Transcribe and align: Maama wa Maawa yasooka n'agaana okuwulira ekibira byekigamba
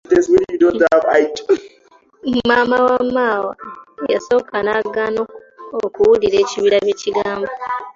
Maama 2.47 2.77
wa 2.87 2.99
Maawa 3.15 3.51
yasooka 4.11 4.55
n'agaana 4.65 5.21
okuwulira 5.85 6.37
ekibira 6.43 6.77
byekigamba 6.83 7.51